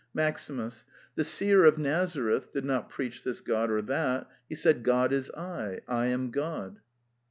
[0.15, 0.83] MAXIMUS.
[1.13, 5.29] The seer of Nazareth did not preach this god or that: he said '^God is
[5.29, 6.79] I: I am God."